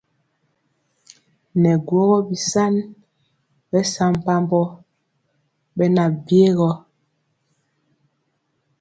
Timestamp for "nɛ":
1.61-1.71